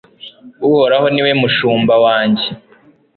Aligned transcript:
Uhoraho 0.67 1.07
ni 1.13 1.21
we 1.25 1.31
mushumba 1.41 1.93
wanjye 2.05 2.47